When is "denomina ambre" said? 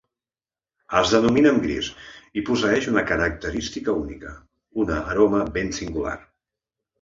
1.15-1.65